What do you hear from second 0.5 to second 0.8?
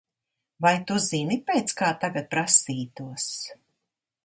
Vai